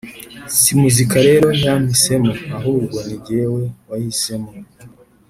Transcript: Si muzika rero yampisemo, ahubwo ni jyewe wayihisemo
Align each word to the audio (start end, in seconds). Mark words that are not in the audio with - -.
Si 0.59 0.71
muzika 0.81 1.15
rero 1.27 1.47
yampisemo, 1.63 2.33
ahubwo 2.57 2.97
ni 3.07 3.15
jyewe 3.25 3.61
wayihisemo 3.87 4.51